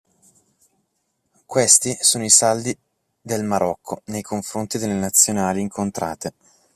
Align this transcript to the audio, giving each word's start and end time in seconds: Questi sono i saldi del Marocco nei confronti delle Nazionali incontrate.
Questi 1.45 1.95
sono 2.01 2.23
i 2.25 2.29
saldi 2.31 2.75
del 3.21 3.43
Marocco 3.43 4.01
nei 4.05 4.23
confronti 4.23 4.79
delle 4.79 4.95
Nazionali 4.95 5.61
incontrate. 5.61 6.33